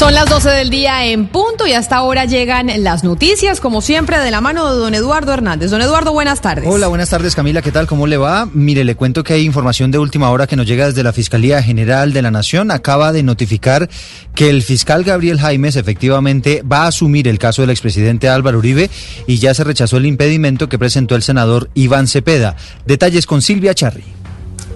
Son 0.00 0.14
las 0.14 0.30
12 0.30 0.48
del 0.48 0.70
día 0.70 1.04
en 1.04 1.26
punto 1.26 1.66
y 1.66 1.74
hasta 1.74 1.96
ahora 1.96 2.24
llegan 2.24 2.70
las 2.82 3.04
noticias, 3.04 3.60
como 3.60 3.82
siempre, 3.82 4.18
de 4.18 4.30
la 4.30 4.40
mano 4.40 4.72
de 4.72 4.80
don 4.80 4.94
Eduardo 4.94 5.34
Hernández. 5.34 5.70
Don 5.70 5.82
Eduardo, 5.82 6.14
buenas 6.14 6.40
tardes. 6.40 6.64
Hola, 6.66 6.86
buenas 6.86 7.10
tardes 7.10 7.34
Camila, 7.34 7.60
¿qué 7.60 7.70
tal? 7.70 7.86
¿Cómo 7.86 8.06
le 8.06 8.16
va? 8.16 8.48
Mire, 8.54 8.82
le 8.84 8.94
cuento 8.94 9.22
que 9.22 9.34
hay 9.34 9.44
información 9.44 9.90
de 9.90 9.98
última 9.98 10.30
hora 10.30 10.46
que 10.46 10.56
nos 10.56 10.66
llega 10.66 10.86
desde 10.86 11.02
la 11.02 11.12
Fiscalía 11.12 11.62
General 11.62 12.14
de 12.14 12.22
la 12.22 12.30
Nación. 12.30 12.70
Acaba 12.70 13.12
de 13.12 13.22
notificar 13.22 13.90
que 14.34 14.48
el 14.48 14.62
fiscal 14.62 15.04
Gabriel 15.04 15.38
Jaimes 15.38 15.76
efectivamente 15.76 16.62
va 16.62 16.84
a 16.84 16.86
asumir 16.86 17.28
el 17.28 17.38
caso 17.38 17.60
del 17.60 17.68
expresidente 17.68 18.30
Álvaro 18.30 18.56
Uribe 18.56 18.88
y 19.26 19.36
ya 19.36 19.52
se 19.52 19.64
rechazó 19.64 19.98
el 19.98 20.06
impedimento 20.06 20.70
que 20.70 20.78
presentó 20.78 21.14
el 21.14 21.22
senador 21.22 21.68
Iván 21.74 22.06
Cepeda. 22.06 22.56
Detalles 22.86 23.26
con 23.26 23.42
Silvia 23.42 23.74
Charri. 23.74 24.19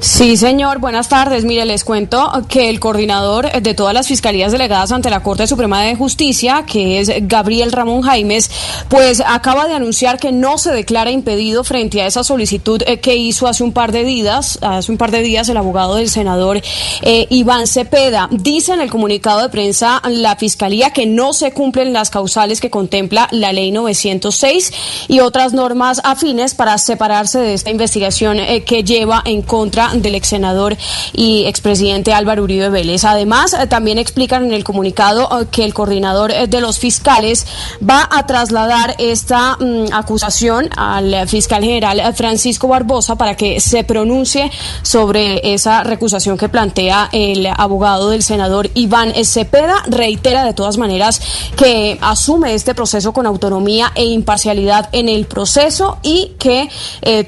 Sí, 0.04 0.36
señor. 0.36 0.80
Buenas 0.80 1.08
tardes. 1.08 1.46
Mire, 1.46 1.64
les 1.64 1.82
cuento 1.82 2.30
que 2.46 2.68
el 2.68 2.78
coordinador 2.78 3.50
de 3.62 3.72
todas 3.72 3.94
las 3.94 4.06
fiscalías 4.06 4.52
delegadas 4.52 4.92
ante 4.92 5.08
la 5.08 5.22
Corte 5.22 5.46
Suprema 5.46 5.80
de 5.80 5.96
Justicia, 5.96 6.66
que 6.66 7.00
es 7.00 7.10
Gabriel 7.22 7.72
Ramón 7.72 8.02
Jaimes, 8.02 8.50
pues 8.90 9.22
acaba 9.26 9.66
de 9.66 9.72
anunciar 9.72 10.18
que 10.18 10.30
no 10.30 10.58
se 10.58 10.72
declara 10.72 11.10
impedido 11.10 11.64
frente 11.64 12.02
a 12.02 12.06
esa 12.06 12.22
solicitud 12.22 12.82
eh, 12.86 13.00
que 13.00 13.16
hizo 13.16 13.46
hace 13.46 13.64
un 13.64 13.72
par 13.72 13.92
de 13.92 14.04
días, 14.04 14.58
hace 14.60 14.92
un 14.92 14.98
par 14.98 15.10
de 15.10 15.22
días 15.22 15.48
el 15.48 15.56
abogado 15.56 15.94
del 15.94 16.10
senador 16.10 16.60
eh, 17.00 17.26
Iván 17.30 17.66
Cepeda. 17.66 18.28
Dice 18.30 18.74
en 18.74 18.82
el 18.82 18.90
comunicado 18.90 19.40
de 19.40 19.48
prensa 19.48 20.02
la 20.06 20.36
fiscalía 20.36 20.90
que 20.90 21.06
no 21.06 21.32
se 21.32 21.52
cumplen 21.52 21.94
las 21.94 22.10
causales 22.10 22.60
que 22.60 22.68
contempla 22.68 23.26
la 23.30 23.54
ley 23.54 23.72
906 23.72 24.70
y 25.08 25.20
otras 25.20 25.54
normas 25.54 26.02
afines 26.04 26.54
para 26.54 26.76
separarse 26.76 27.38
de 27.38 27.54
esta 27.54 27.70
investigación 27.70 28.38
eh, 28.38 28.64
que 28.64 28.84
lleva 28.84 29.22
en 29.24 29.40
contra 29.40 29.93
del 30.02 30.14
ex 30.14 30.28
senador 30.28 30.76
y 31.12 31.44
expresidente 31.46 32.12
Álvaro 32.12 32.42
Uribe 32.42 32.68
Vélez. 32.68 33.04
Además, 33.04 33.54
eh, 33.54 33.66
también 33.66 33.98
explican 33.98 34.44
en 34.44 34.52
el 34.52 34.64
comunicado 34.64 35.28
eh, 35.40 35.46
que 35.50 35.64
el 35.64 35.74
coordinador 35.74 36.30
eh, 36.30 36.46
de 36.46 36.60
los 36.60 36.78
fiscales 36.78 37.46
va 37.88 38.08
a 38.10 38.26
trasladar 38.26 38.94
esta 38.98 39.56
mm, 39.56 39.92
acusación 39.92 40.68
al 40.76 41.28
fiscal 41.28 41.62
general 41.62 42.14
Francisco 42.14 42.68
Barbosa 42.68 43.16
para 43.16 43.36
que 43.36 43.60
se 43.60 43.84
pronuncie 43.84 44.50
sobre 44.82 45.54
esa 45.54 45.82
recusación 45.84 46.36
que 46.36 46.48
plantea 46.48 47.08
el 47.12 47.46
abogado 47.46 48.10
del 48.10 48.22
senador 48.22 48.70
Iván 48.74 49.12
Cepeda. 49.24 49.82
Reitera 49.86 50.44
de 50.44 50.54
todas 50.54 50.78
maneras 50.78 51.20
que 51.56 51.98
asume 52.00 52.54
este 52.54 52.74
proceso 52.74 53.12
con 53.12 53.26
autonomía 53.26 53.92
e 53.94 54.04
imparcialidad 54.04 54.88
en 54.92 55.08
el 55.08 55.26
proceso 55.26 55.98
y 56.02 56.32
que 56.38 56.68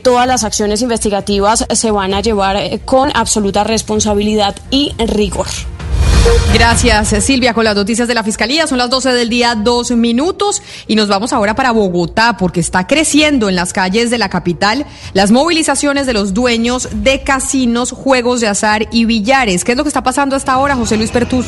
todas 0.02 0.26
las 0.26 0.44
acciones 0.44 0.82
investigativas 0.82 1.66
se 1.70 1.90
van 1.90 2.14
a 2.14 2.20
llevar 2.20 2.55
eh, 2.58 2.80
con 2.84 3.10
absoluta 3.14 3.64
responsabilidad 3.64 4.56
y 4.70 4.92
rigor. 4.98 5.46
Gracias, 6.52 7.24
Silvia, 7.24 7.54
con 7.54 7.64
las 7.64 7.76
noticias 7.76 8.08
de 8.08 8.14
la 8.14 8.22
Fiscalía. 8.22 8.66
Son 8.66 8.78
las 8.78 8.90
12 8.90 9.12
del 9.12 9.28
día, 9.28 9.54
dos 9.54 9.90
minutos. 9.90 10.62
Y 10.86 10.96
nos 10.96 11.08
vamos 11.08 11.32
ahora 11.32 11.54
para 11.54 11.70
Bogotá, 11.70 12.36
porque 12.38 12.60
está 12.60 12.86
creciendo 12.86 13.48
en 13.48 13.56
las 13.56 13.72
calles 13.72 14.10
de 14.10 14.18
la 14.18 14.28
capital 14.28 14.86
las 15.12 15.30
movilizaciones 15.30 16.06
de 16.06 16.14
los 16.14 16.34
dueños 16.34 16.88
de 16.92 17.22
casinos, 17.22 17.92
juegos 17.92 18.40
de 18.40 18.48
azar 18.48 18.88
y 18.90 19.04
billares. 19.04 19.64
¿Qué 19.64 19.72
es 19.72 19.78
lo 19.78 19.84
que 19.84 19.88
está 19.88 20.02
pasando 20.02 20.34
hasta 20.34 20.52
ahora, 20.52 20.76
José 20.76 20.96
Luis 20.96 21.10
Pertús? 21.10 21.46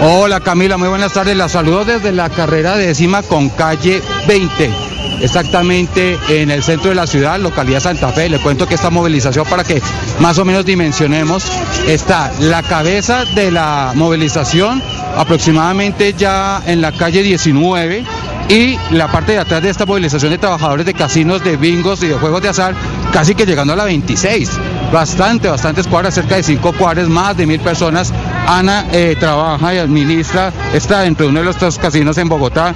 Hola 0.00 0.40
Camila, 0.40 0.76
muy 0.76 0.88
buenas 0.88 1.12
tardes. 1.12 1.36
La 1.36 1.48
saludo 1.48 1.84
desde 1.84 2.12
la 2.12 2.28
carrera 2.28 2.76
décima 2.76 3.22
con 3.22 3.48
calle 3.50 4.02
20 4.28 4.85
exactamente 5.20 6.18
en 6.28 6.50
el 6.50 6.62
centro 6.62 6.90
de 6.90 6.94
la 6.94 7.06
ciudad, 7.06 7.38
localidad 7.38 7.80
Santa 7.80 8.10
Fe. 8.10 8.28
Le 8.28 8.38
cuento 8.38 8.66
que 8.66 8.74
esta 8.74 8.90
movilización, 8.90 9.46
para 9.46 9.64
que 9.64 9.80
más 10.20 10.38
o 10.38 10.44
menos 10.44 10.64
dimensionemos, 10.64 11.44
está 11.86 12.32
la 12.40 12.62
cabeza 12.62 13.24
de 13.34 13.50
la 13.50 13.92
movilización 13.94 14.82
aproximadamente 15.16 16.12
ya 16.12 16.62
en 16.66 16.80
la 16.80 16.92
calle 16.92 17.22
19 17.22 18.04
y 18.48 18.78
la 18.90 19.10
parte 19.10 19.32
de 19.32 19.38
atrás 19.38 19.62
de 19.62 19.70
esta 19.70 19.86
movilización 19.86 20.30
de 20.30 20.38
trabajadores 20.38 20.86
de 20.86 20.94
casinos, 20.94 21.42
de 21.42 21.56
bingos 21.56 22.02
y 22.02 22.08
de 22.08 22.14
juegos 22.14 22.42
de 22.42 22.48
azar, 22.48 22.74
casi 23.12 23.34
que 23.34 23.44
llegando 23.44 23.72
a 23.72 23.76
la 23.76 23.84
26. 23.84 24.50
Bastante, 24.92 25.48
bastantes 25.48 25.86
cuadras, 25.86 26.14
cerca 26.14 26.36
de 26.36 26.42
cinco 26.42 26.72
cuadras, 26.72 27.08
más 27.08 27.36
de 27.36 27.46
mil 27.46 27.60
personas. 27.60 28.12
Ana 28.46 28.86
eh, 28.92 29.16
trabaja 29.18 29.74
y 29.74 29.78
administra, 29.78 30.52
está 30.72 31.00
dentro 31.00 31.26
de 31.26 31.30
uno 31.30 31.40
de 31.40 31.46
los 31.46 31.78
casinos 31.78 32.16
en 32.18 32.28
Bogotá 32.28 32.74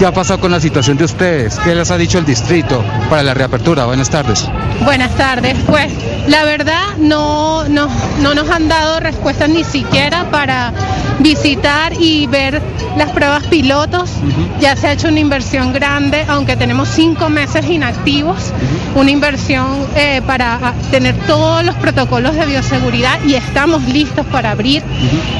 ¿Qué 0.00 0.06
ha 0.06 0.12
pasado 0.12 0.40
con 0.40 0.50
la 0.50 0.60
situación 0.60 0.96
de 0.96 1.04
ustedes? 1.04 1.58
¿Qué 1.58 1.74
les 1.74 1.90
ha 1.90 1.98
dicho 1.98 2.16
el 2.16 2.24
distrito 2.24 2.82
para 3.10 3.22
la 3.22 3.34
reapertura? 3.34 3.84
Buenas 3.84 4.08
tardes. 4.08 4.48
Buenas 4.82 5.14
tardes. 5.14 5.58
Pues 5.66 5.92
la 6.26 6.42
verdad 6.44 6.96
no, 6.96 7.68
no, 7.68 7.86
no 8.22 8.34
nos 8.34 8.48
han 8.48 8.66
dado 8.66 8.98
respuestas 9.00 9.50
ni 9.50 9.62
siquiera 9.62 10.30
para 10.30 10.72
visitar 11.18 11.92
y 12.00 12.26
ver 12.28 12.62
las 12.96 13.10
pruebas 13.10 13.46
pilotos. 13.48 14.10
Ya 14.58 14.74
se 14.74 14.88
ha 14.88 14.92
hecho 14.92 15.08
una 15.08 15.20
inversión 15.20 15.72
grande, 15.72 16.24
aunque 16.28 16.56
tenemos 16.56 16.88
cinco 16.88 17.28
meses 17.28 17.68
inactivos, 17.68 18.52
una 18.94 19.10
inversión 19.10 19.86
eh, 19.96 20.22
para 20.26 20.54
ah, 20.62 20.74
tener 20.90 21.14
todos 21.26 21.62
los 21.62 21.74
protocolos 21.76 22.36
de 22.36 22.46
bioseguridad 22.46 23.22
y 23.24 23.34
estamos 23.34 23.82
listos 23.84 24.24
para 24.26 24.52
abrir. 24.52 24.82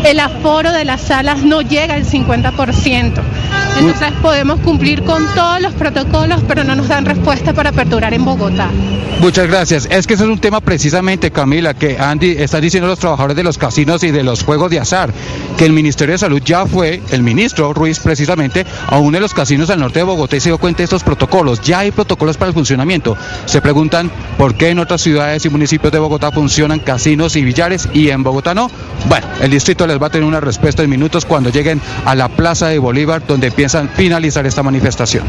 El 0.04 0.20
aforo 0.20 0.70
de 0.72 0.84
las 0.84 1.00
salas 1.00 1.42
no 1.42 1.62
llega 1.62 1.94
al 1.94 2.04
50%. 2.04 3.22
Entonces 3.78 4.12
podemos 4.20 4.49
cumplir 4.58 5.04
con 5.04 5.24
todos 5.34 5.60
los 5.60 5.72
protocolos, 5.74 6.42
pero 6.46 6.64
no 6.64 6.74
nos 6.74 6.88
dan 6.88 7.04
respuesta 7.04 7.52
para 7.52 7.70
aperturar 7.70 8.12
en 8.14 8.24
Bogotá. 8.24 8.70
Muchas 9.20 9.48
gracias. 9.48 9.86
Es 9.90 10.06
que 10.06 10.14
eso 10.14 10.24
es 10.24 10.30
un 10.30 10.38
tema 10.38 10.60
precisamente, 10.60 11.30
Camila, 11.30 11.74
que 11.74 11.98
Andy 11.98 12.36
están 12.38 12.62
diciendo 12.62 12.88
los 12.88 12.98
trabajadores 12.98 13.36
de 13.36 13.42
los 13.42 13.58
casinos 13.58 14.02
y 14.02 14.10
de 14.10 14.22
los 14.22 14.42
juegos 14.42 14.70
de 14.70 14.80
azar, 14.80 15.12
que 15.58 15.66
el 15.66 15.72
Ministerio 15.72 16.14
de 16.14 16.18
Salud 16.18 16.40
ya 16.42 16.64
fue, 16.64 17.02
el 17.10 17.22
ministro 17.22 17.74
Ruiz 17.74 17.98
precisamente, 18.00 18.64
a 18.86 18.98
uno 18.98 19.18
de 19.18 19.20
los 19.20 19.34
casinos 19.34 19.68
al 19.68 19.80
norte 19.80 19.98
de 19.98 20.04
Bogotá 20.04 20.36
y 20.36 20.40
se 20.40 20.48
dio 20.48 20.58
cuenta 20.58 20.78
de 20.78 20.84
estos 20.84 21.02
protocolos. 21.02 21.60
Ya 21.60 21.80
hay 21.80 21.90
protocolos 21.90 22.38
para 22.38 22.48
el 22.48 22.54
funcionamiento. 22.54 23.16
Se 23.44 23.60
preguntan 23.60 24.10
por 24.38 24.54
qué 24.54 24.70
en 24.70 24.78
otras 24.78 25.02
ciudades 25.02 25.44
y 25.44 25.50
municipios 25.50 25.92
de 25.92 25.98
Bogotá 25.98 26.30
funcionan 26.30 26.78
casinos 26.78 27.36
y 27.36 27.44
billares 27.44 27.88
y 27.92 28.08
en 28.08 28.22
Bogotá 28.22 28.54
no. 28.54 28.70
Bueno, 29.08 29.26
el 29.42 29.50
distrito 29.50 29.86
les 29.86 30.00
va 30.00 30.06
a 30.06 30.10
tener 30.10 30.26
una 30.26 30.40
respuesta 30.40 30.82
en 30.82 30.88
minutos 30.88 31.26
cuando 31.26 31.50
lleguen 31.50 31.80
a 32.06 32.14
la 32.14 32.28
Plaza 32.28 32.68
de 32.68 32.78
Bolívar, 32.78 33.26
donde 33.26 33.50
piensan 33.50 33.90
finalizar 33.90 34.39
esta 34.46 34.62
manifestación. 34.62 35.24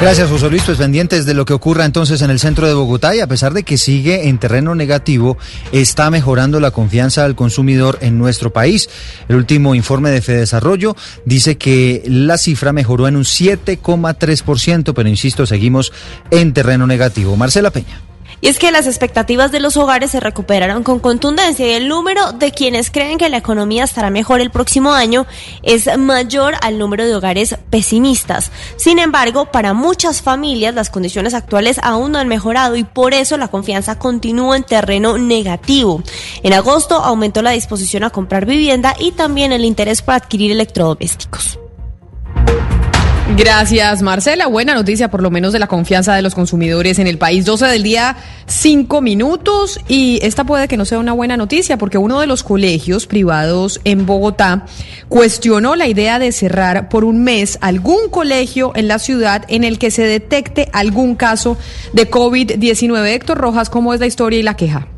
Gracias, 0.00 0.28
José 0.28 0.50
Luis. 0.50 0.64
Pues 0.64 0.78
pendientes 0.78 1.26
de 1.26 1.34
lo 1.34 1.44
que 1.44 1.52
ocurra 1.52 1.84
entonces 1.84 2.22
en 2.22 2.30
el 2.30 2.40
centro 2.40 2.66
de 2.66 2.74
Bogotá 2.74 3.14
y 3.14 3.20
a 3.20 3.26
pesar 3.28 3.52
de 3.52 3.62
que 3.62 3.78
sigue 3.78 4.28
en 4.28 4.38
terreno 4.38 4.74
negativo, 4.74 5.38
está 5.70 6.10
mejorando 6.10 6.58
la 6.58 6.72
confianza 6.72 7.22
del 7.22 7.36
consumidor 7.36 7.98
en 8.00 8.18
nuestro 8.18 8.52
país. 8.52 8.90
El 9.28 9.36
último 9.36 9.74
informe 9.74 10.10
de 10.10 10.20
Fedesarrollo 10.20 10.96
dice 11.24 11.56
que 11.56 12.02
la 12.06 12.36
cifra 12.36 12.72
mejoró 12.72 13.06
en 13.06 13.16
un 13.16 13.24
7,3%, 13.24 14.92
pero 14.92 15.08
insisto, 15.08 15.46
seguimos 15.46 15.92
en 16.30 16.52
terreno 16.52 16.86
negativo. 16.86 17.36
Marcela 17.36 17.70
Peña. 17.70 18.11
Y 18.42 18.48
es 18.48 18.58
que 18.58 18.72
las 18.72 18.88
expectativas 18.88 19.52
de 19.52 19.60
los 19.60 19.76
hogares 19.76 20.10
se 20.10 20.18
recuperaron 20.18 20.82
con 20.82 20.98
contundencia 20.98 21.64
y 21.64 21.74
el 21.74 21.86
número 21.86 22.32
de 22.32 22.50
quienes 22.50 22.90
creen 22.90 23.16
que 23.16 23.28
la 23.28 23.36
economía 23.36 23.84
estará 23.84 24.10
mejor 24.10 24.40
el 24.40 24.50
próximo 24.50 24.92
año 24.92 25.26
es 25.62 25.88
mayor 25.96 26.54
al 26.60 26.76
número 26.76 27.06
de 27.06 27.14
hogares 27.14 27.54
pesimistas. 27.70 28.50
Sin 28.74 28.98
embargo, 28.98 29.52
para 29.52 29.74
muchas 29.74 30.22
familias 30.22 30.74
las 30.74 30.90
condiciones 30.90 31.34
actuales 31.34 31.78
aún 31.84 32.10
no 32.10 32.18
han 32.18 32.26
mejorado 32.26 32.74
y 32.74 32.82
por 32.82 33.14
eso 33.14 33.36
la 33.36 33.46
confianza 33.46 34.00
continúa 34.00 34.56
en 34.56 34.64
terreno 34.64 35.18
negativo. 35.18 36.02
En 36.42 36.52
agosto 36.52 36.96
aumentó 36.96 37.42
la 37.42 37.52
disposición 37.52 38.02
a 38.02 38.10
comprar 38.10 38.44
vivienda 38.44 38.96
y 38.98 39.12
también 39.12 39.52
el 39.52 39.64
interés 39.64 40.02
por 40.02 40.14
adquirir 40.14 40.50
electrodomésticos. 40.50 41.61
Gracias, 43.36 44.02
Marcela. 44.02 44.46
Buena 44.46 44.74
noticia, 44.74 45.10
por 45.10 45.22
lo 45.22 45.30
menos, 45.30 45.54
de 45.54 45.58
la 45.58 45.66
confianza 45.66 46.14
de 46.14 46.20
los 46.20 46.34
consumidores 46.34 46.98
en 46.98 47.06
el 47.06 47.16
país. 47.16 47.46
12 47.46 47.64
del 47.66 47.82
día, 47.82 48.16
5 48.46 49.00
minutos. 49.00 49.80
Y 49.88 50.18
esta 50.22 50.44
puede 50.44 50.68
que 50.68 50.76
no 50.76 50.84
sea 50.84 50.98
una 50.98 51.14
buena 51.14 51.38
noticia, 51.38 51.78
porque 51.78 51.96
uno 51.96 52.20
de 52.20 52.26
los 52.26 52.42
colegios 52.42 53.06
privados 53.06 53.80
en 53.84 54.04
Bogotá 54.04 54.66
cuestionó 55.08 55.76
la 55.76 55.88
idea 55.88 56.18
de 56.18 56.30
cerrar 56.30 56.90
por 56.90 57.04
un 57.04 57.24
mes 57.24 57.56
algún 57.62 58.10
colegio 58.10 58.72
en 58.74 58.86
la 58.86 58.98
ciudad 58.98 59.44
en 59.48 59.64
el 59.64 59.78
que 59.78 59.90
se 59.90 60.02
detecte 60.02 60.68
algún 60.74 61.14
caso 61.14 61.56
de 61.94 62.10
COVID-19. 62.10 63.06
Héctor 63.06 63.38
Rojas, 63.38 63.70
¿cómo 63.70 63.94
es 63.94 64.00
la 64.00 64.06
historia 64.06 64.40
y 64.40 64.42
la 64.42 64.56
queja? 64.56 64.88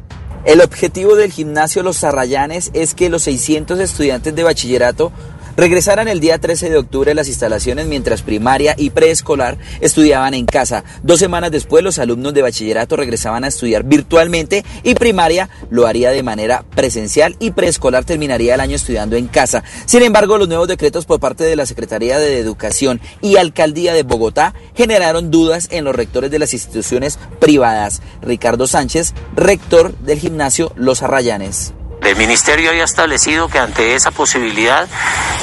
El 0.45 0.61
objetivo 0.61 1.17
del 1.17 1.33
gimnasio 1.33 1.83
Los 1.83 2.01
Zarrayanes 2.01 2.71
es 2.75 2.95
que 2.95 3.09
los 3.09 3.23
600 3.23 3.81
estudiantes 3.81 4.35
de 4.35 4.43
bachillerato 4.43 5.11
regresaran 5.57 6.09
el 6.09 6.21
día 6.21 6.39
13 6.39 6.71
de 6.71 6.79
octubre 6.79 7.15
las 7.15 7.29
instalaciones 7.29 7.87
mientras 7.87 8.23
primaria 8.23 8.75
y 8.77 8.91
preescolar 8.91 9.59
estudiaban 9.81 10.35
en 10.35 10.47
casa. 10.47 10.85
Dos 11.03 11.19
semanas 11.19 11.51
después 11.51 11.85
los 11.85 11.99
alumnos 11.99 12.35
de 12.35 12.43
bachillerato 12.43 12.97
regresaban 12.97 13.45
a 13.45 13.49
estudiar 13.49 13.85
virtualmente 13.85 14.65
y 14.83 14.95
primaria 14.95 15.49
lo 15.71 15.87
haría 15.87 16.11
de 16.11 16.23
manera 16.23 16.65
presencial 16.75 17.37
y 17.39 17.53
preescolar 17.53 18.05
terminaría 18.05 18.55
el 18.55 18.61
año 18.61 18.77
estudiando 18.77 19.17
en 19.17 19.29
casa. 19.29 19.65
Sin 19.87 20.03
embargo, 20.03 20.39
los 20.39 20.49
nuevos 20.49 20.69
decretos 20.69 21.07
por 21.07 21.21
parte 21.21 21.45
de 21.45 21.57
la 21.57 21.67
Secretaría 21.67 22.19
de 22.19 22.39
Educación 22.39 23.01
y 23.21 23.37
Alcaldía 23.37 23.95
de 23.95 24.03
Bogotá 24.03 24.55
generaron 24.75 25.31
dudas 25.31 25.69
en 25.71 25.85
los 25.85 25.95
rectores 25.95 26.31
de 26.31 26.39
las 26.39 26.53
instituciones 26.55 27.19
privadas. 27.41 28.03
Ricardo 28.23 28.67
Sánchez, 28.67 29.15
rector 29.37 29.97
del 29.99 30.19
gimnasio 30.19 30.73
Los 30.77 31.03
Arrayanes. 31.03 31.75
El 32.05 32.17
ministerio 32.17 32.71
había 32.71 32.85
establecido 32.85 33.49
que 33.49 33.59
ante 33.59 33.95
esa 33.95 34.11
posibilidad 34.11 34.87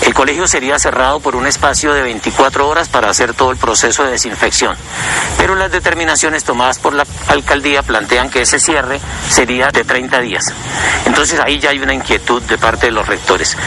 el 0.04 0.14
colegio 0.14 0.48
sería 0.48 0.78
cerrado 0.78 1.20
por 1.20 1.36
un 1.36 1.48
espacio 1.48 1.94
de 1.94 2.04
24 2.04 2.68
horas 2.68 2.88
para 2.88 3.10
hacer 3.10 3.34
todo 3.34 3.52
el 3.52 3.58
proceso 3.58 4.04
de 4.04 4.12
desinfección. 4.12 4.76
Pero 5.38 5.56
las 5.56 5.72
determinaciones 5.72 6.44
tomadas 6.44 6.78
por 6.78 6.94
la 6.94 7.06
alcaldía 7.28 7.82
plantean 7.82 8.30
que 8.30 8.42
ese 8.44 8.60
cierre 8.60 9.00
sería 9.30 9.70
de 9.72 9.84
30 9.84 10.20
días. 10.20 10.54
Entonces 11.06 11.40
ahí 11.40 11.60
ya 11.60 11.72
hay 11.72 11.80
una 11.80 11.94
inquietud 11.94 12.42
de 12.44 12.58
parte 12.58 12.88
de 12.88 12.92
los 12.92 13.08
rectores. 13.08 13.58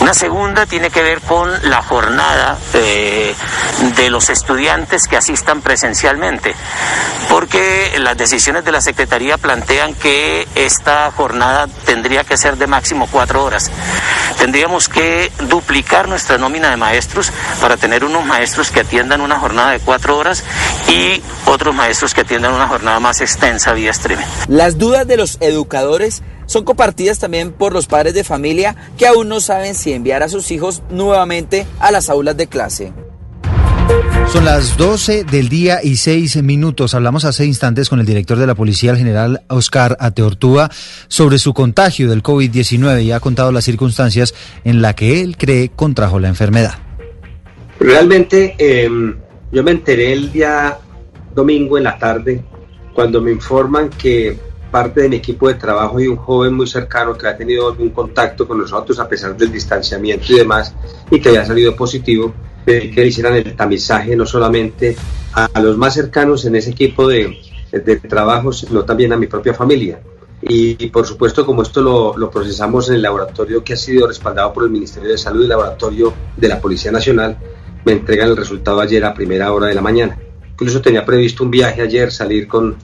Una 0.00 0.12
segunda 0.12 0.66
tiene 0.66 0.90
que 0.90 1.02
ver 1.02 1.20
con 1.22 1.50
la 1.70 1.82
jornada 1.82 2.58
eh, 2.74 3.34
de 3.96 4.10
los 4.10 4.28
estudiantes 4.28 5.08
que 5.08 5.16
asistan 5.16 5.62
presencialmente, 5.62 6.54
porque 7.28 7.94
las 7.98 8.16
decisiones 8.16 8.64
de 8.64 8.72
la 8.72 8.80
Secretaría 8.80 9.38
plantean 9.38 9.94
que 9.94 10.46
esta 10.54 11.10
jornada 11.10 11.68
tendría 11.84 12.24
que 12.24 12.33
ser 12.36 12.56
de 12.56 12.66
máximo 12.66 13.08
cuatro 13.10 13.44
horas. 13.44 13.70
Tendríamos 14.38 14.88
que 14.88 15.30
duplicar 15.48 16.08
nuestra 16.08 16.38
nómina 16.38 16.70
de 16.70 16.76
maestros 16.76 17.30
para 17.60 17.76
tener 17.76 18.04
unos 18.04 18.24
maestros 18.24 18.70
que 18.70 18.80
atiendan 18.80 19.20
una 19.20 19.38
jornada 19.38 19.72
de 19.72 19.80
cuatro 19.80 20.18
horas 20.18 20.44
y 20.88 21.22
otros 21.46 21.74
maestros 21.74 22.14
que 22.14 22.22
atiendan 22.22 22.52
una 22.52 22.68
jornada 22.68 23.00
más 23.00 23.20
extensa 23.20 23.72
vía 23.72 23.90
streaming. 23.90 24.24
Las 24.48 24.78
dudas 24.78 25.06
de 25.06 25.16
los 25.16 25.38
educadores 25.40 26.22
son 26.46 26.64
compartidas 26.64 27.18
también 27.18 27.52
por 27.52 27.72
los 27.72 27.86
padres 27.86 28.14
de 28.14 28.24
familia 28.24 28.76
que 28.98 29.06
aún 29.06 29.28
no 29.28 29.40
saben 29.40 29.74
si 29.74 29.92
enviar 29.92 30.22
a 30.22 30.28
sus 30.28 30.50
hijos 30.50 30.82
nuevamente 30.90 31.66
a 31.80 31.90
las 31.90 32.10
aulas 32.10 32.36
de 32.36 32.46
clase. 32.46 32.92
Son 34.32 34.44
las 34.44 34.76
12 34.76 35.24
del 35.24 35.48
día 35.48 35.80
y 35.82 35.96
6 35.96 36.42
minutos. 36.42 36.94
Hablamos 36.94 37.24
hace 37.24 37.46
instantes 37.46 37.88
con 37.88 38.00
el 38.00 38.06
director 38.06 38.36
de 38.36 38.46
la 38.46 38.54
Policía, 38.54 38.90
el 38.90 38.96
general 38.96 39.42
Oscar 39.48 39.96
Ateortúa, 40.00 40.70
sobre 41.06 41.38
su 41.38 41.54
contagio 41.54 42.10
del 42.10 42.22
COVID-19 42.22 43.04
y 43.04 43.12
ha 43.12 43.20
contado 43.20 43.52
las 43.52 43.64
circunstancias 43.64 44.34
en 44.64 44.82
las 44.82 44.94
que 44.94 45.20
él 45.20 45.36
cree 45.36 45.68
contrajo 45.68 46.18
la 46.18 46.28
enfermedad. 46.28 46.74
Realmente 47.78 48.56
eh, 48.58 48.88
yo 49.52 49.62
me 49.62 49.70
enteré 49.70 50.12
el 50.12 50.32
día 50.32 50.78
domingo 51.34 51.78
en 51.78 51.84
la 51.84 51.98
tarde 51.98 52.42
cuando 52.92 53.20
me 53.20 53.30
informan 53.30 53.90
que 53.90 54.36
parte 54.70 55.02
de 55.02 55.08
mi 55.08 55.16
equipo 55.16 55.46
de 55.46 55.54
trabajo 55.54 56.00
y 56.00 56.08
un 56.08 56.16
joven 56.16 56.54
muy 56.54 56.66
cercano 56.66 57.16
que 57.16 57.28
ha 57.28 57.36
tenido 57.36 57.68
algún 57.68 57.90
contacto 57.90 58.48
con 58.48 58.58
nosotros 58.58 58.98
a 58.98 59.08
pesar 59.08 59.36
del 59.36 59.52
distanciamiento 59.52 60.32
y 60.32 60.38
demás 60.38 60.74
y 61.10 61.20
que 61.20 61.28
había 61.28 61.44
salido 61.44 61.76
positivo 61.76 62.34
que 62.64 63.06
hicieran 63.06 63.34
el 63.34 63.54
tamizaje 63.54 64.16
no 64.16 64.26
solamente 64.26 64.96
a, 65.32 65.60
los 65.60 65.76
más 65.76 65.94
cercanos 65.94 66.44
en 66.44 66.56
ese 66.56 66.70
equipo 66.70 67.06
de, 67.06 67.38
de, 67.72 67.96
trabajo, 67.96 68.52
sino 68.52 68.84
también 68.84 69.12
a 69.12 69.16
mi 69.16 69.26
propia 69.26 69.54
familia. 69.54 70.00
Y, 70.46 70.74
por 70.88 71.06
supuesto, 71.06 71.46
como 71.46 71.62
esto 71.62 71.80
lo, 71.80 72.18
lo, 72.18 72.30
procesamos 72.30 72.90
en 72.90 72.96
el 72.96 73.02
laboratorio 73.02 73.64
que 73.64 73.72
ha 73.72 73.76
sido 73.76 74.06
respaldado 74.06 74.52
por 74.52 74.64
el 74.64 74.70
Ministerio 74.70 75.10
de 75.10 75.16
Salud 75.16 75.40
y 75.40 75.44
el 75.44 75.48
laboratorio 75.48 76.12
de 76.36 76.48
la 76.48 76.60
Policía 76.60 76.92
Nacional, 76.92 77.38
me 77.84 77.92
entregan 77.92 78.28
el 78.28 78.36
resultado 78.36 78.80
ayer 78.80 79.04
a 79.04 79.14
primera 79.14 79.52
hora 79.52 79.68
de 79.68 79.74
la 79.74 79.80
mañana. 79.80 80.18
Incluso 80.52 80.82
tenía 80.82 81.04
previsto 81.04 81.44
un 81.44 81.50
viaje 81.50 81.82
ayer, 81.82 82.12
salir 82.12 82.46
con 82.46 82.76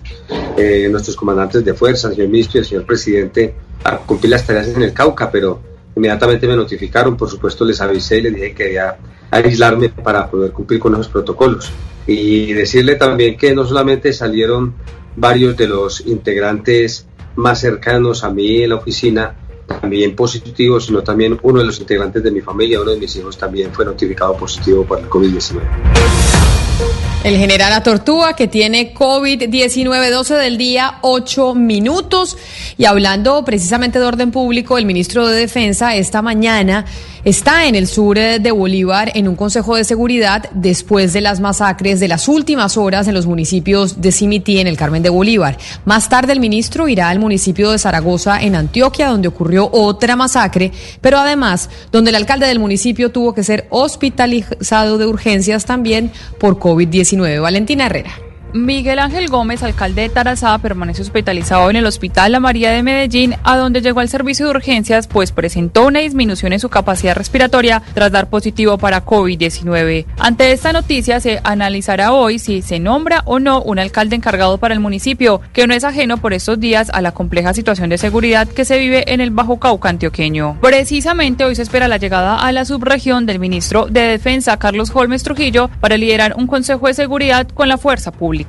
eh, 0.57 0.89
nuestros 0.91 1.17
comandantes 1.17 1.65
de 1.65 1.75
fuerza, 1.75 2.09
el 2.09 2.15
señor 2.15 2.29
ministro 2.29 2.59
y 2.59 2.61
el 2.61 2.67
señor 2.67 2.87
presidente, 2.87 3.55
a 3.85 3.99
cumplir 3.99 4.31
las 4.31 4.47
tareas 4.47 4.69
en 4.69 4.83
el 4.83 4.93
Cauca, 4.93 5.31
pero 5.31 5.61
inmediatamente 6.01 6.47
me 6.47 6.57
notificaron, 6.57 7.15
por 7.15 7.29
supuesto 7.29 7.65
les 7.65 7.79
avisé 7.81 8.19
y 8.19 8.23
les 8.23 8.35
dije 8.35 8.55
que 8.55 8.65
debía 8.65 8.97
aislarme 9.31 9.91
para 9.91 10.31
poder 10.31 10.51
cumplir 10.51 10.81
con 10.81 10.95
esos 10.95 11.09
protocolos. 11.09 11.71
Y 12.07 12.55
decirle 12.55 12.97
también 12.97 13.37
que 13.37 13.55
no 13.55 13.67
solamente 13.67 14.13
salieron 14.15 14.75
varios 15.15 15.57
de 15.59 15.69
los 15.69 16.01
integrantes 16.07 17.07
más 17.37 17.61
cercanos 17.61 18.25
a 18.25 18.31
mí 18.31 18.63
en 18.63 18.71
la 18.71 18.77
oficina, 18.77 19.37
también 19.67 20.17
positivos, 20.17 20.87
sino 20.87 21.03
también 21.03 21.39
uno 21.43 21.61
de 21.61 21.67
los 21.67 21.79
integrantes 21.79 22.23
de 22.23 22.31
mi 22.31 22.41
familia, 22.41 22.81
uno 22.81 22.93
de 22.93 22.99
mis 22.99 23.15
hijos 23.17 23.37
también 23.37 23.71
fue 23.73 23.85
notificado 23.85 24.35
positivo 24.37 24.85
por 24.85 25.01
el 25.01 25.09
COVID-19. 25.09 26.70
El 27.23 27.37
general 27.37 27.75
Atortúa 27.75 28.35
que 28.35 28.49
tiene 28.49 28.95
COVID-19, 28.95 30.11
12 30.11 30.35
del 30.37 30.57
día, 30.57 30.99
8 31.03 31.55
minutos. 31.55 32.39
Y 32.79 32.87
hablando 32.87 33.45
precisamente 33.45 33.99
de 33.99 34.07
orden 34.07 34.31
público, 34.31 34.79
el 34.79 34.87
ministro 34.87 35.27
de 35.27 35.37
Defensa 35.37 35.95
esta 35.97 36.23
mañana 36.23 36.87
está 37.25 37.67
en 37.67 37.75
el 37.75 37.87
sur 37.87 38.19
de 38.19 38.51
Bolívar 38.51 39.13
en 39.15 39.29
un 39.29 39.37
consejo 39.37 39.77
de 39.77 39.85
seguridad 39.85 40.49
después 40.53 41.13
de 41.13 41.21
las 41.21 41.41
masacres 41.41 42.01
de 42.01 42.09
las 42.09 42.29
últimas 42.29 42.77
horas 42.77 43.09
en 43.09 43.15
los 43.15 43.27
municipios 43.27 44.01
de 44.01 44.13
Cimití 44.13 44.59
en 44.59 44.67
el 44.67 44.77
Carmen 44.77 45.03
de 45.03 45.11
Bolívar. 45.11 45.59
Más 45.85 46.09
tarde 46.09 46.33
el 46.33 46.41
ministro 46.41 46.89
irá 46.89 47.09
al 47.09 47.19
municipio 47.19 47.71
de 47.71 47.79
Zaragoza 47.79 48.41
en 48.41 48.55
Antioquia 48.55 49.09
donde 49.09 49.29
ocurrió 49.29 49.69
otra 49.73 50.17
masacre, 50.17 50.73
pero 51.01 51.19
además 51.19 51.71
donde 51.93 52.11
el 52.11 52.17
alcalde 52.17 52.47
del 52.47 52.59
municipio 52.59 53.11
tuvo 53.11 53.35
que 53.35 53.45
ser 53.45 53.67
hospitalizado 53.71 54.99
de 54.99 55.07
urgencias 55.07 55.65
también 55.65 56.11
por 56.39 56.59
COVID-19. 56.59 57.41
Valentina 57.41 57.87
Herrera. 57.87 58.30
Miguel 58.53 58.99
Ángel 58.99 59.29
Gómez, 59.29 59.63
alcalde 59.63 60.03
de 60.03 60.09
Tarazá, 60.09 60.59
permanece 60.59 61.03
hospitalizado 61.03 61.71
en 61.71 61.77
el 61.77 61.87
Hospital 61.87 62.33
La 62.33 62.41
María 62.41 62.73
de 62.73 62.83
Medellín, 62.83 63.37
a 63.45 63.57
donde 63.57 63.81
llegó 63.81 64.01
al 64.01 64.09
servicio 64.09 64.47
de 64.47 64.51
urgencias, 64.51 65.07
pues 65.07 65.31
presentó 65.31 65.87
una 65.87 66.01
disminución 66.01 66.53
en 66.53 66.59
su 66.59 66.69
capacidad 66.69 67.15
respiratoria 67.15 67.81
tras 67.95 68.11
dar 68.11 68.29
positivo 68.29 68.77
para 68.77 69.05
COVID-19. 69.05 70.07
Ante 70.19 70.51
esta 70.51 70.73
noticia, 70.73 71.21
se 71.21 71.41
analizará 71.45 72.13
hoy 72.13 72.41
si 72.41 72.61
se 72.63 72.81
nombra 72.81 73.23
o 73.25 73.39
no 73.39 73.63
un 73.63 73.79
alcalde 73.79 74.17
encargado 74.17 74.59
para 74.59 74.75
el 74.75 74.81
municipio, 74.81 75.41
que 75.53 75.69
no 75.69 75.75
es 75.75 75.85
ajeno 75.85 76.17
por 76.17 76.33
estos 76.33 76.59
días 76.59 76.91
a 76.93 77.03
la 77.03 77.13
compleja 77.13 77.55
situación 77.55 77.89
de 77.89 77.99
seguridad 77.99 78.49
que 78.49 78.65
se 78.65 78.79
vive 78.79 79.13
en 79.13 79.21
el 79.21 79.31
Bajo 79.31 79.61
Cauca 79.61 79.91
antioqueño. 79.91 80.59
Precisamente 80.61 81.45
hoy 81.45 81.55
se 81.55 81.63
espera 81.63 81.87
la 81.87 81.99
llegada 81.99 82.37
a 82.37 82.51
la 82.51 82.65
subregión 82.65 83.27
del 83.27 83.39
ministro 83.39 83.87
de 83.87 84.01
Defensa, 84.01 84.59
Carlos 84.59 84.91
Holmes 84.93 85.23
Trujillo, 85.23 85.71
para 85.81 85.97
liderar 85.97 86.35
un 86.37 86.49
consejo 86.49 86.89
de 86.89 86.95
seguridad 86.95 87.47
con 87.49 87.69
la 87.69 87.79
fuerza 87.79 88.11
pública. 88.11 88.40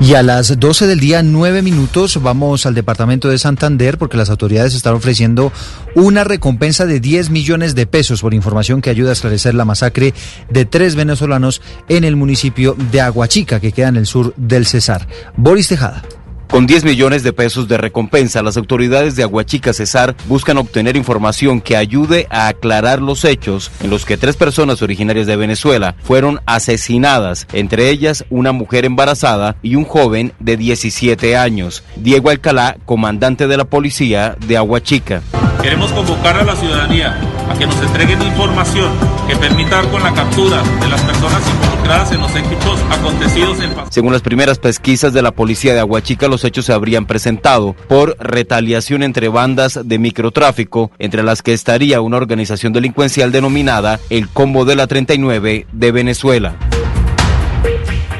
Y 0.00 0.14
a 0.14 0.22
las 0.22 0.58
12 0.58 0.86
del 0.86 1.00
día, 1.00 1.22
9 1.24 1.60
minutos, 1.60 2.22
vamos 2.22 2.66
al 2.66 2.74
departamento 2.74 3.28
de 3.28 3.38
Santander 3.38 3.98
porque 3.98 4.16
las 4.16 4.30
autoridades 4.30 4.74
están 4.74 4.94
ofreciendo 4.94 5.52
una 5.96 6.22
recompensa 6.22 6.86
de 6.86 7.00
10 7.00 7.30
millones 7.30 7.74
de 7.74 7.86
pesos 7.86 8.20
por 8.20 8.32
información 8.32 8.80
que 8.80 8.90
ayuda 8.90 9.10
a 9.10 9.14
esclarecer 9.14 9.54
la 9.54 9.64
masacre 9.64 10.14
de 10.50 10.64
tres 10.64 10.94
venezolanos 10.94 11.60
en 11.88 12.04
el 12.04 12.14
municipio 12.14 12.76
de 12.92 13.00
Aguachica, 13.00 13.58
que 13.58 13.72
queda 13.72 13.88
en 13.88 13.96
el 13.96 14.06
sur 14.06 14.34
del 14.36 14.66
Cesar. 14.66 15.08
Boris 15.36 15.66
Tejada. 15.66 16.02
Con 16.50 16.66
10 16.66 16.84
millones 16.84 17.22
de 17.22 17.34
pesos 17.34 17.68
de 17.68 17.76
recompensa, 17.76 18.42
las 18.42 18.56
autoridades 18.56 19.16
de 19.16 19.22
Aguachica 19.22 19.74
Cesar 19.74 20.16
buscan 20.26 20.56
obtener 20.56 20.96
información 20.96 21.60
que 21.60 21.76
ayude 21.76 22.26
a 22.30 22.48
aclarar 22.48 23.02
los 23.02 23.26
hechos 23.26 23.70
en 23.82 23.90
los 23.90 24.06
que 24.06 24.16
tres 24.16 24.36
personas 24.36 24.80
originarias 24.80 25.26
de 25.26 25.36
Venezuela 25.36 25.94
fueron 26.02 26.40
asesinadas, 26.46 27.46
entre 27.52 27.90
ellas 27.90 28.24
una 28.30 28.52
mujer 28.52 28.86
embarazada 28.86 29.56
y 29.62 29.74
un 29.74 29.84
joven 29.84 30.32
de 30.40 30.56
17 30.56 31.36
años. 31.36 31.84
Diego 31.96 32.30
Alcalá, 32.30 32.78
comandante 32.86 33.46
de 33.46 33.56
la 33.58 33.66
policía 33.66 34.34
de 34.46 34.56
Aguachica. 34.56 35.20
Queremos 35.62 35.92
convocar 35.92 36.36
a 36.36 36.44
la 36.44 36.56
ciudadanía 36.56 37.18
que 37.58 37.66
nos 37.66 37.80
entreguen 37.82 38.22
información 38.22 38.92
que 39.26 39.36
permita 39.36 39.82
con 39.90 40.02
la 40.02 40.14
captura 40.14 40.62
de 40.80 40.88
las 40.88 41.00
personas 41.02 41.42
involucradas 41.50 42.12
en 42.12 42.20
los 42.20 42.30
hechos 42.34 42.80
acontecidos 42.90 43.60
en 43.60 43.72
Según 43.90 44.12
las 44.12 44.22
primeras 44.22 44.58
pesquisas 44.58 45.12
de 45.12 45.22
la 45.22 45.32
policía 45.32 45.74
de 45.74 45.80
Aguachica, 45.80 46.28
los 46.28 46.44
hechos 46.44 46.66
se 46.66 46.72
habrían 46.72 47.06
presentado 47.06 47.74
por 47.88 48.16
retaliación 48.20 49.02
entre 49.02 49.28
bandas 49.28 49.80
de 49.82 49.98
microtráfico, 49.98 50.92
entre 50.98 51.24
las 51.24 51.42
que 51.42 51.52
estaría 51.52 52.00
una 52.00 52.16
organización 52.16 52.72
delincuencial 52.72 53.32
denominada 53.32 53.98
el 54.08 54.28
Combo 54.28 54.64
de 54.64 54.76
la 54.76 54.86
39 54.86 55.66
de 55.72 55.92
Venezuela. 55.92 56.56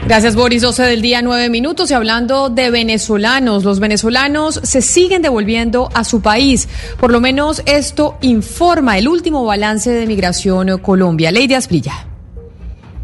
Gracias, 0.08 0.36
Boris. 0.36 0.62
12 0.62 0.84
del 0.84 1.02
día, 1.02 1.20
9 1.20 1.50
minutos. 1.50 1.90
Y 1.90 1.94
hablando 1.94 2.48
de 2.48 2.70
venezolanos, 2.70 3.62
los 3.62 3.78
venezolanos 3.78 4.58
se 4.62 4.80
siguen 4.80 5.20
devolviendo 5.20 5.90
a 5.92 6.02
su 6.02 6.22
país. 6.22 6.66
Por 6.98 7.12
lo 7.12 7.20
menos 7.20 7.62
esto 7.66 8.16
informa 8.22 8.96
el 8.96 9.06
último 9.06 9.44
balance 9.44 9.90
de 9.90 10.06
migración 10.06 10.78
Colombia. 10.78 11.30
Lady 11.30 11.52
Asprilla. 11.52 12.07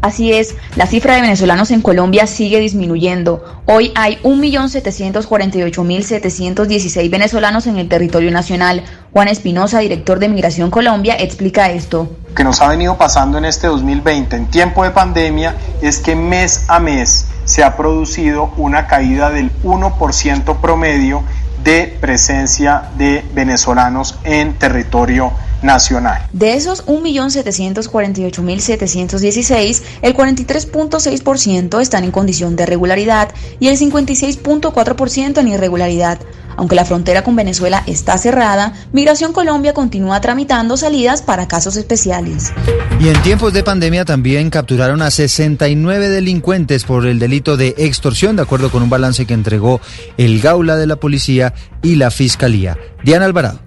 Así 0.05 0.31
es, 0.31 0.55
la 0.75 0.85
cifra 0.85 1.15
de 1.15 1.21
venezolanos 1.21 1.71
en 1.71 1.81
Colombia 1.81 2.27
sigue 2.27 2.59
disminuyendo. 2.59 3.43
Hoy 3.65 3.91
hay 3.95 4.19
1.748.716 4.21 7.09
venezolanos 7.09 7.65
en 7.65 7.77
el 7.77 7.89
territorio 7.89 8.29
nacional. 8.29 8.83
Juan 9.13 9.29
Espinosa, 9.29 9.79
director 9.79 10.19
de 10.19 10.29
Migración 10.29 10.69
Colombia, 10.69 11.15
explica 11.17 11.71
esto. 11.71 12.07
Lo 12.27 12.35
que 12.35 12.43
nos 12.43 12.61
ha 12.61 12.67
venido 12.67 12.99
pasando 12.99 13.39
en 13.39 13.45
este 13.45 13.65
2020 13.65 14.35
en 14.35 14.45
tiempo 14.45 14.83
de 14.83 14.91
pandemia 14.91 15.55
es 15.81 15.97
que 15.97 16.15
mes 16.15 16.65
a 16.67 16.79
mes 16.79 17.25
se 17.45 17.63
ha 17.63 17.75
producido 17.75 18.51
una 18.57 18.85
caída 18.85 19.31
del 19.31 19.51
1% 19.63 20.61
promedio 20.61 21.23
de 21.65 21.97
presencia 21.99 22.89
de 22.97 23.25
venezolanos 23.33 24.15
en 24.23 24.53
territorio 24.53 25.33
nacional. 25.63 26.21
De 26.31 26.53
esos 26.53 26.85
1.748.716, 26.85 29.81
el 30.03 30.15
43.6% 30.15 31.81
están 31.81 32.05
en 32.05 32.11
condición 32.11 32.55
de 32.55 32.67
regularidad 32.67 33.33
y 33.59 33.69
el 33.69 33.77
56.4% 33.77 35.39
en 35.39 35.47
irregularidad. 35.47 36.19
Aunque 36.57 36.75
la 36.75 36.85
frontera 36.85 37.23
con 37.23 37.35
Venezuela 37.35 37.83
está 37.87 38.17
cerrada, 38.17 38.73
Migración 38.93 39.33
Colombia 39.33 39.73
continúa 39.73 40.21
tramitando 40.21 40.77
salidas 40.77 41.21
para 41.21 41.47
casos 41.47 41.75
especiales. 41.75 42.53
Y 42.99 43.09
en 43.09 43.21
tiempos 43.23 43.53
de 43.53 43.63
pandemia 43.63 44.05
también 44.05 44.49
capturaron 44.49 45.01
a 45.01 45.11
69 45.11 46.09
delincuentes 46.09 46.85
por 46.85 47.05
el 47.05 47.19
delito 47.19 47.57
de 47.57 47.75
extorsión, 47.77 48.35
de 48.35 48.43
acuerdo 48.43 48.71
con 48.71 48.83
un 48.83 48.89
balance 48.89 49.25
que 49.25 49.33
entregó 49.33 49.81
el 50.17 50.41
Gaula 50.41 50.75
de 50.75 50.87
la 50.87 50.95
Policía 50.95 51.53
y 51.81 51.95
la 51.95 52.11
Fiscalía. 52.11 52.77
Diana 53.03 53.25
Alvarado. 53.25 53.64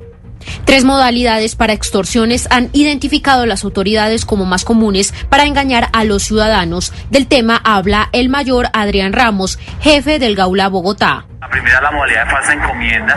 Tres 0.64 0.84
modalidades 0.84 1.56
para 1.56 1.72
extorsiones 1.72 2.48
han 2.50 2.70
identificado 2.72 3.46
las 3.46 3.64
autoridades 3.64 4.24
como 4.24 4.44
más 4.44 4.64
comunes 4.64 5.12
para 5.28 5.44
engañar 5.44 5.88
a 5.92 6.04
los 6.04 6.22
ciudadanos. 6.22 6.92
Del 7.10 7.26
tema 7.26 7.60
habla 7.64 8.08
el 8.12 8.28
mayor 8.28 8.68
Adrián 8.72 9.12
Ramos, 9.12 9.58
jefe 9.80 10.18
del 10.18 10.36
Gaula 10.36 10.68
Bogotá. 10.68 11.26
La 11.40 11.48
primera 11.48 11.80
la 11.80 11.90
modalidad 11.92 12.24
de 12.24 12.30
falsa 12.30 12.52
encomienda, 12.52 13.16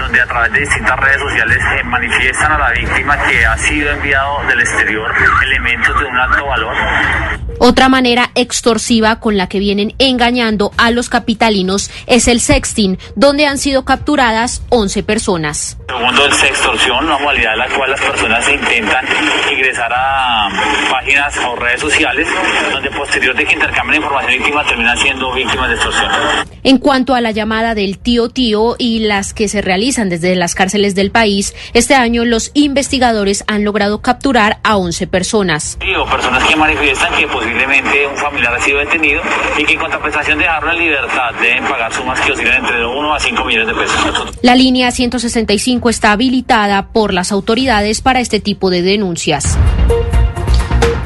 donde 0.00 0.20
a 0.20 0.26
través 0.26 0.52
de 0.52 0.60
distintas 0.60 1.00
redes 1.00 1.20
sociales 1.20 1.58
eh, 1.78 1.84
manifiestan 1.84 2.52
a 2.52 2.58
la 2.58 2.70
víctima 2.70 3.18
que 3.24 3.46
ha 3.46 3.56
sido 3.56 3.90
enviado 3.90 4.46
del 4.48 4.60
exterior 4.60 5.10
elementos 5.42 5.98
de 5.98 6.04
un 6.04 6.16
alto 6.16 6.46
valor. 6.46 6.76
Otra 7.58 7.88
manera 7.88 8.30
extorsiva 8.34 9.20
con 9.20 9.36
la 9.36 9.48
que 9.48 9.58
vienen 9.58 9.94
engañando 9.98 10.72
a 10.76 10.90
los 10.90 11.08
capitalinos 11.08 11.90
es 12.06 12.28
el 12.28 12.40
sexting, 12.40 12.98
donde 13.16 13.46
han 13.46 13.58
sido 13.58 13.84
capturadas 13.84 14.62
11 14.70 15.02
personas. 15.02 15.78
Segundo, 15.88 16.26
el 16.26 16.32
sextorsión, 16.32 17.04
una 17.04 17.18
modalidad 17.18 17.52
en 17.52 17.58
la 17.58 17.68
cual 17.68 17.90
las 17.90 18.00
personas 18.00 18.48
intentan 18.48 19.04
ingresar 19.52 19.92
a 19.94 20.48
páginas 20.90 21.38
o 21.38 21.56
redes 21.56 21.80
sociales, 21.80 22.28
donde 22.72 22.90
posterior 22.90 23.36
de 23.36 23.44
que 23.44 23.54
intercambien 23.54 24.02
información 24.02 24.34
íntima 24.34 24.64
terminan 24.64 24.98
siendo 24.98 25.32
víctimas 25.32 25.68
de 25.68 25.74
extorsión. 25.74 26.10
En 26.62 26.78
cuanto 26.78 27.14
a 27.14 27.20
la 27.20 27.30
llamada 27.30 27.74
del 27.74 27.98
tío 27.98 28.30
tío 28.30 28.76
y 28.78 29.00
las 29.00 29.34
que 29.34 29.48
se 29.48 29.60
realizan 29.60 30.08
desde 30.08 30.34
las 30.34 30.54
cárceles 30.54 30.94
del 30.94 31.10
país, 31.10 31.54
este 31.74 31.94
año 31.94 32.24
los 32.24 32.50
investigadores 32.54 33.44
han 33.46 33.64
logrado 33.64 34.00
capturar 34.00 34.58
a 34.62 34.76
11 34.76 35.06
personas. 35.06 35.78
Digo, 35.80 36.06
personas 36.06 36.42
que 36.44 36.56
manifiestan 36.56 37.14
que 37.14 37.26
posiblemente 37.44 38.06
un 38.06 38.16
familiar 38.16 38.54
ha 38.54 38.60
sido 38.60 38.78
detenido 38.78 39.20
y 39.58 39.64
que 39.64 39.74
en 39.74 39.78
contraprestación 39.78 40.38
de 40.38 40.44
dejarlo 40.44 40.72
en 40.72 40.78
libertad 40.78 41.30
deben 41.40 41.64
pagar 41.64 41.92
sumas 41.92 42.18
que 42.20 42.32
oscilan 42.32 42.64
entre 42.64 42.86
1 42.86 43.14
a 43.14 43.20
5 43.20 43.44
millones 43.44 43.68
de 43.68 43.74
pesos. 43.74 44.38
La 44.42 44.54
línea 44.54 44.90
165 44.90 45.90
está 45.90 46.12
habilitada 46.12 46.88
por 46.88 47.12
las 47.12 47.32
autoridades 47.32 48.00
para 48.00 48.20
este 48.20 48.40
tipo 48.40 48.70
de 48.70 48.82
denuncias. 48.82 49.58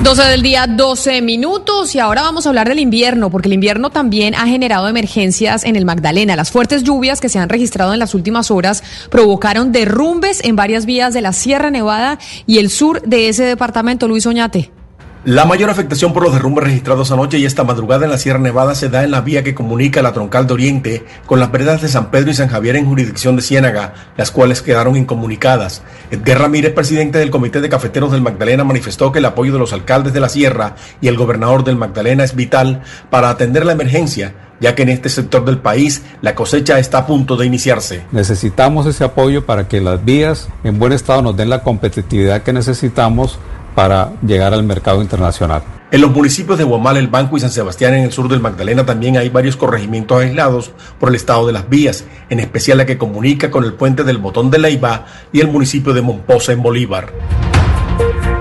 12 0.01 0.23
del 0.23 0.43
día, 0.43 0.67
12 0.69 1.23
minutos 1.23 1.97
y 1.97 1.99
ahora 1.99 2.23
vamos 2.23 2.47
a 2.47 2.51
hablar 2.51 2.69
del 2.69 2.79
invierno, 2.79 3.31
porque 3.31 3.49
el 3.49 3.55
invierno 3.55 3.91
también 3.91 4.37
ha 4.37 4.47
generado 4.47 4.87
emergencias 4.89 5.65
en 5.65 5.75
el 5.75 5.85
Magdalena. 5.85 6.37
Las 6.37 6.53
fuertes 6.53 6.85
lluvias 6.85 7.21
que 7.21 7.29
se 7.29 7.41
han 7.41 7.49
registrado 7.49 7.93
en 7.93 7.99
las 7.99 8.15
últimas 8.15 8.53
horas 8.53 8.85
provocaron 9.11 9.73
derrumbes 9.73 10.43
en 10.45 10.55
varias 10.55 10.87
vías 10.87 11.15
de 11.15 11.21
la 11.21 11.33
Sierra 11.33 11.71
Nevada 11.71 12.21
y 12.47 12.59
el 12.59 12.71
sur 12.71 13.03
de 13.03 13.29
ese 13.29 13.43
departamento. 13.43 14.07
Luis 14.07 14.25
Oñate. 14.25 14.78
La 15.25 15.45
mayor 15.45 15.69
afectación 15.69 16.13
por 16.13 16.23
los 16.23 16.33
derrumbes 16.33 16.63
registrados 16.63 17.11
anoche 17.11 17.39
y 17.39 17.45
esta 17.45 17.65
madrugada 17.65 18.05
en 18.05 18.13
la 18.13 18.19
Sierra 18.19 18.39
Nevada 18.39 18.77
se 18.77 18.89
da 18.89 19.03
en 19.03 19.11
la 19.11 19.21
vía 19.21 19.43
que 19.43 19.53
comunica 19.53 20.01
la 20.01 20.13
troncal 20.13 20.47
de 20.47 20.55
Oriente 20.55 21.07
con 21.27 21.41
las 21.41 21.51
veredas 21.51 21.83
de 21.83 21.89
San 21.89 22.13
Pedro 22.13 22.31
y 22.31 22.35
San 22.35 22.47
Javier 22.47 22.77
en 22.77 22.87
jurisdicción 22.87 23.35
de 23.35 23.43
Ciénaga, 23.43 23.95
las 24.17 24.31
cuales 24.31 24.63
quedaron 24.63 24.97
incomunicadas. 24.97 25.83
Edgar 26.13 26.39
Ramírez, 26.39 26.73
presidente 26.73 27.19
del 27.19 27.31
Comité 27.31 27.61
de 27.61 27.69
Cafeteros 27.69 28.13
del 28.13 28.23
Magdalena, 28.23 28.63
manifestó 28.63 29.11
que 29.11 29.19
el 29.19 29.25
apoyo 29.25 29.53
de 29.53 29.59
los 29.59 29.73
alcaldes 29.73 30.13
de 30.13 30.21
la 30.21 30.29
Sierra 30.29 30.77
y 31.01 31.09
el 31.09 31.17
gobernador 31.17 31.65
del 31.65 31.77
Magdalena 31.77 32.23
es 32.23 32.37
vital 32.37 32.83
para 33.11 33.29
atender 33.29 33.67
la 33.67 33.73
emergencia, 33.73 34.35
ya 34.61 34.77
que 34.77 34.85
en 34.85 34.89
este 34.89 35.09
sector 35.09 35.45
del 35.45 35.59
país 35.59 36.03
la 36.23 36.37
cosecha 36.37 36.79
está 36.79 36.99
a 36.99 37.07
punto 37.07 37.37
de 37.37 37.45
iniciarse. 37.45 38.03
Necesitamos 38.13 38.87
ese 38.87 39.03
apoyo 39.03 39.45
para 39.45 39.67
que 39.67 39.81
las 39.81 40.05
vías 40.05 40.49
en 40.63 40.79
buen 40.79 40.93
estado 40.93 41.23
nos 41.23 41.37
den 41.37 41.51
la 41.51 41.65
competitividad 41.65 42.43
que 42.43 42.53
necesitamos 42.53 43.41
para 43.79 44.11
llegar 44.27 44.53
al 44.55 44.65
mercado 44.65 45.01
internacional. 45.03 45.63
En 45.93 46.01
los 46.01 46.11
municipios 46.11 46.59
de 46.59 46.65
Guamal, 46.65 46.97
El 46.97 47.07
Banco 47.07 47.37
y 47.37 47.41
San 47.41 47.53
Sebastián 47.53 47.95
en 47.95 48.03
el 48.03 48.11
sur 48.11 48.29
del 48.29 48.41
Magdalena 48.41 48.85
también 48.85 49.17
hay 49.17 49.29
varios 49.29 49.57
corregimientos 49.57 50.21
aislados 50.21 50.73
por 50.99 51.11
el 51.11 51.15
estado 51.15 51.47
de 51.47 51.53
las 51.53 51.69
vías, 51.69 52.05
en 52.29 52.41
especial 52.41 52.79
la 52.79 52.87
que 52.87 52.99
comunica 52.99 53.53
con 53.53 53.63
el 53.63 53.75
puente 53.75 54.03
del 54.03 54.19
Botón 54.19 54.51
de 54.51 54.59
Leiva 54.59 55.07
y 55.33 55.39
el 55.39 55.47
municipio 55.47 55.95
de 55.95 56.03
Momposa 56.03 56.51
en 56.51 56.61
Bolívar. 56.61 57.13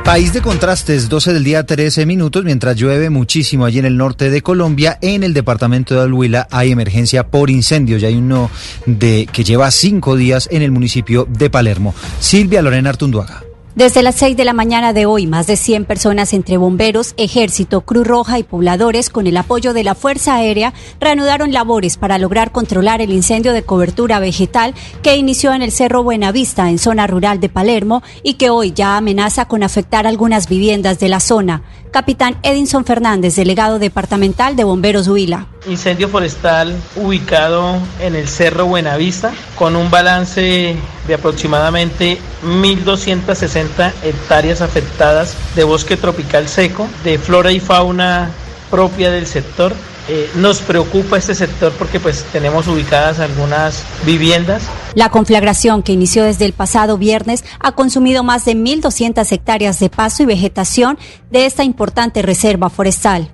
País 0.03 0.33
de 0.33 0.41
contrastes, 0.41 1.07
12 1.07 1.33
del 1.33 1.43
día 1.43 1.63
13 1.63 2.07
minutos, 2.07 2.43
mientras 2.43 2.75
llueve 2.75 3.11
muchísimo 3.11 3.65
allí 3.65 3.77
en 3.77 3.85
el 3.85 3.95
norte 3.95 4.31
de 4.31 4.41
Colombia, 4.41 4.97
en 5.03 5.21
el 5.21 5.35
departamento 5.35 5.93
de 5.93 6.01
Alhuila 6.01 6.47
hay 6.49 6.71
emergencia 6.71 7.27
por 7.27 7.51
incendio. 7.51 7.99
Ya 7.99 8.07
hay 8.07 8.15
uno 8.15 8.49
de 8.87 9.29
que 9.31 9.43
lleva 9.43 9.69
cinco 9.69 10.15
días 10.15 10.49
en 10.51 10.63
el 10.63 10.71
municipio 10.71 11.27
de 11.29 11.51
Palermo. 11.51 11.93
Silvia 12.19 12.63
Lorena 12.63 12.89
Artunduaga. 12.89 13.46
Desde 13.77 14.01
las 14.01 14.15
6 14.15 14.35
de 14.35 14.43
la 14.43 14.53
mañana 14.53 14.91
de 14.91 15.05
hoy, 15.05 15.27
más 15.27 15.45
de 15.45 15.55
100 15.55 15.85
personas 15.85 16.33
entre 16.33 16.57
bomberos, 16.57 17.13
ejército, 17.15 17.81
Cruz 17.81 18.07
Roja 18.07 18.39
y 18.39 18.43
pobladores, 18.43 19.11
con 19.11 19.27
el 19.27 19.37
apoyo 19.37 19.71
de 19.75 19.83
la 19.83 19.93
Fuerza 19.93 20.33
Aérea, 20.33 20.73
reanudaron 20.99 21.53
labores 21.53 21.95
para 21.95 22.17
lograr 22.17 22.51
controlar 22.51 23.01
el 23.01 23.13
incendio 23.13 23.53
de 23.53 23.61
cobertura 23.61 24.19
vegetal 24.19 24.73
que 25.03 25.15
inició 25.15 25.53
en 25.53 25.61
el 25.61 25.71
Cerro 25.71 26.01
Buenavista, 26.01 26.71
en 26.71 26.79
zona 26.79 27.05
rural 27.05 27.39
de 27.39 27.49
Palermo, 27.49 28.01
y 28.23 28.33
que 28.33 28.49
hoy 28.49 28.71
ya 28.71 28.97
amenaza 28.97 29.47
con 29.47 29.61
afectar 29.61 30.07
algunas 30.07 30.49
viviendas 30.49 30.97
de 30.97 31.09
la 31.09 31.19
zona. 31.19 31.61
Capitán 31.91 32.37
Edinson 32.43 32.85
Fernández, 32.85 33.35
delegado 33.35 33.79
departamental 33.79 34.55
de 34.55 34.63
Bomberos 34.63 35.07
Huila. 35.07 35.47
Incendio 35.67 36.09
forestal 36.09 36.75
ubicado 36.95 37.77
en 37.99 38.15
el 38.15 38.27
Cerro 38.27 38.65
Buenavista, 38.65 39.33
con 39.55 39.75
un 39.75 39.89
balance 39.89 40.75
de 41.07 41.13
aproximadamente 41.13 42.19
1.260 42.43 43.93
hectáreas 44.03 44.61
afectadas 44.61 45.35
de 45.55 45.63
bosque 45.63 45.97
tropical 45.97 46.47
seco, 46.47 46.87
de 47.03 47.17
flora 47.17 47.51
y 47.51 47.59
fauna 47.59 48.29
propia 48.69 49.11
del 49.11 49.27
sector. 49.27 49.73
Eh, 50.09 50.29
nos 50.35 50.61
preocupa 50.61 51.17
este 51.17 51.35
sector 51.35 51.73
porque 51.73 51.99
pues 51.99 52.23
tenemos 52.31 52.67
ubicadas 52.67 53.19
algunas 53.19 53.83
viviendas. 54.05 54.63
La 54.97 55.11
conflagración 55.11 55.83
que 55.83 55.91
inició 55.91 56.23
desde 56.23 56.45
el 56.45 56.53
pasado 56.53 56.97
viernes 56.97 57.45
ha 57.59 57.73
consumido 57.73 58.23
más 58.23 58.45
de 58.45 58.55
1.200 58.55 59.31
hectáreas 59.31 59.79
de 59.79 59.91
paso 59.91 60.23
y 60.23 60.25
vegetación 60.25 60.97
de 61.29 61.45
esta 61.45 61.63
importante 61.63 62.23
reserva 62.23 62.71
forestal. 62.71 63.31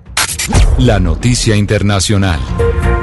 La 0.78 1.00
noticia 1.00 1.56
internacional. 1.56 2.38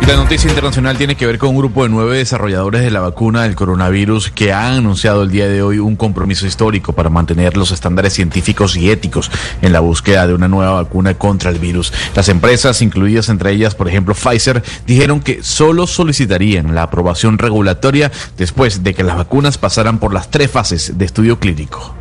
La 0.07 0.15
noticia 0.15 0.49
internacional 0.49 0.97
tiene 0.97 1.15
que 1.15 1.25
ver 1.25 1.39
con 1.39 1.49
un 1.49 1.57
grupo 1.57 1.83
de 1.83 1.89
nueve 1.89 2.17
desarrolladores 2.17 2.81
de 2.81 2.91
la 2.91 2.99
vacuna 2.99 3.43
del 3.43 3.55
coronavirus 3.55 4.29
que 4.29 4.53
han 4.53 4.73
anunciado 4.73 5.23
el 5.23 5.31
día 5.31 5.47
de 5.47 5.63
hoy 5.63 5.79
un 5.79 5.95
compromiso 5.95 6.45
histórico 6.45 6.93
para 6.93 7.09
mantener 7.09 7.57
los 7.57 7.71
estándares 7.71 8.13
científicos 8.13 8.75
y 8.75 8.91
éticos 8.91 9.31
en 9.61 9.73
la 9.73 9.79
búsqueda 9.79 10.27
de 10.27 10.33
una 10.33 10.47
nueva 10.47 10.73
vacuna 10.73 11.15
contra 11.15 11.49
el 11.49 11.59
virus. 11.59 11.93
Las 12.15 12.29
empresas, 12.29 12.81
incluidas 12.81 13.29
entre 13.29 13.51
ellas, 13.51 13.73
por 13.73 13.87
ejemplo, 13.87 14.13
Pfizer, 14.13 14.61
dijeron 14.85 15.21
que 15.21 15.41
solo 15.41 15.87
solicitarían 15.87 16.75
la 16.75 16.83
aprobación 16.83 17.37
regulatoria 17.37 18.11
después 18.37 18.83
de 18.83 18.93
que 18.93 19.03
las 19.03 19.17
vacunas 19.17 19.57
pasaran 19.57 19.99
por 19.99 20.13
las 20.13 20.29
tres 20.29 20.51
fases 20.51 20.97
de 20.97 21.05
estudio 21.05 21.39
clínico. 21.39 22.00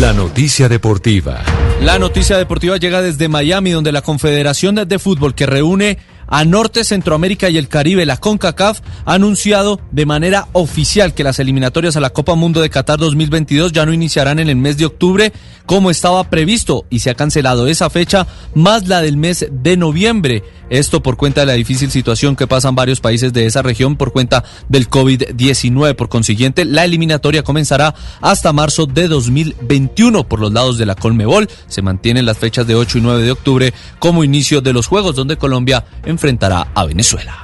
La 0.00 0.12
noticia 0.12 0.68
deportiva. 0.68 1.40
La 1.80 2.00
noticia 2.00 2.36
deportiva 2.36 2.78
llega 2.78 3.00
desde 3.00 3.28
Miami, 3.28 3.70
donde 3.70 3.92
la 3.92 4.02
Confederación 4.02 4.74
de 4.74 4.98
Fútbol 4.98 5.36
que 5.36 5.46
reúne 5.46 5.98
a 6.26 6.44
Norte, 6.44 6.82
Centroamérica 6.82 7.48
y 7.48 7.58
el 7.58 7.68
Caribe, 7.68 8.04
la 8.04 8.16
CONCACAF, 8.16 8.80
ha 9.04 9.14
anunciado 9.14 9.80
de 9.92 10.04
manera 10.04 10.48
oficial 10.52 11.14
que 11.14 11.22
las 11.22 11.38
eliminatorias 11.38 11.96
a 11.96 12.00
la 12.00 12.10
Copa 12.10 12.34
Mundo 12.34 12.60
de 12.60 12.70
Qatar 12.70 12.98
2022 12.98 13.70
ya 13.70 13.86
no 13.86 13.92
iniciarán 13.92 14.40
en 14.40 14.48
el 14.48 14.56
mes 14.56 14.78
de 14.78 14.86
octubre 14.86 15.32
como 15.64 15.90
estaba 15.90 16.28
previsto 16.28 16.86
y 16.90 16.98
se 16.98 17.10
ha 17.10 17.14
cancelado 17.14 17.68
esa 17.68 17.88
fecha 17.88 18.26
más 18.54 18.88
la 18.88 19.00
del 19.00 19.16
mes 19.16 19.46
de 19.48 19.76
noviembre. 19.76 20.42
Esto 20.70 21.02
por 21.02 21.16
cuenta 21.16 21.40
de 21.42 21.46
la 21.46 21.52
difícil 21.52 21.90
situación 21.90 22.36
que 22.36 22.46
pasan 22.46 22.74
varios 22.74 23.00
países 23.00 23.32
de 23.32 23.46
esa 23.46 23.62
región 23.62 23.96
por 23.96 24.12
cuenta 24.12 24.44
del 24.68 24.88
COVID-19. 24.88 25.94
Por 25.94 26.08
consiguiente, 26.08 26.64
la 26.64 26.84
eliminatoria 26.84 27.42
comenzará 27.42 27.94
hasta 28.20 28.52
marzo 28.52 28.86
de 28.86 29.08
2021 29.08 30.24
por 30.24 30.40
los 30.40 30.52
lados 30.52 30.78
de 30.78 30.86
la 30.86 30.94
Colmebol. 30.94 31.48
Se 31.68 31.82
mantienen 31.82 32.26
las 32.26 32.38
fechas 32.38 32.66
de 32.66 32.74
8 32.74 32.98
y 32.98 33.00
9 33.00 33.22
de 33.22 33.32
octubre 33.32 33.74
como 33.98 34.24
inicio 34.24 34.60
de 34.60 34.72
los 34.72 34.86
Juegos 34.86 35.16
donde 35.16 35.36
Colombia 35.36 35.84
enfrentará 36.04 36.68
a 36.74 36.84
Venezuela. 36.84 37.43